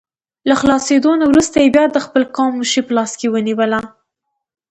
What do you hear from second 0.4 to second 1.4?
له خلاصېدو نه